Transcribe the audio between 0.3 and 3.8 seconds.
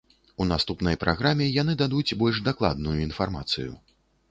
У наступнай праграме яны дадуць больш дакладную інфармацыю.